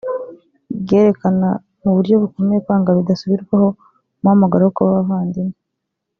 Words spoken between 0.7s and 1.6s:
ryerekana